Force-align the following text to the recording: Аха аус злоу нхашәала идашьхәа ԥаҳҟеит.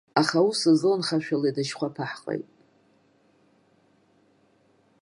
Аха 0.21 0.37
аус 0.43 0.59
злоу 0.79 0.97
нхашәала 0.99 1.47
идашьхәа 1.49 1.95
ԥаҳҟеит. 1.95 2.47